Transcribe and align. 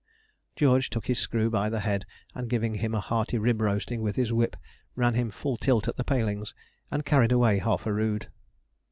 George 0.55 0.89
took 0.89 1.05
his 1.05 1.19
screw 1.19 1.51
by 1.51 1.69
the 1.69 1.81
head, 1.81 2.07
and, 2.33 2.49
giving 2.49 2.73
him 2.73 2.95
a 2.95 2.99
hearty 2.99 3.37
rib 3.37 3.61
roasting 3.61 4.01
with 4.01 4.15
his 4.15 4.33
whip, 4.33 4.55
ran 4.95 5.13
him 5.13 5.29
full 5.29 5.57
tilt 5.57 5.87
at 5.87 5.95
the 5.95 6.03
palings, 6.03 6.55
and 6.89 7.05
carried 7.05 7.31
away 7.31 7.59
half 7.59 7.85
a 7.85 7.93
rood. 7.93 8.27